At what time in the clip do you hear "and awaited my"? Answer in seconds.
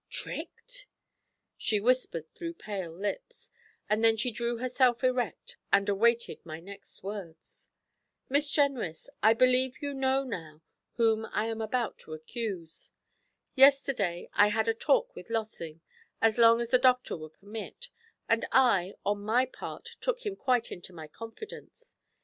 5.71-6.59